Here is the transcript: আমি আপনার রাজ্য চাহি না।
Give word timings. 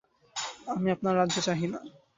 আমি 0.67 0.87
আপনার 0.91 1.13
রাজ্য 1.17 1.37
চাহি 1.41 1.67
না। 1.67 1.79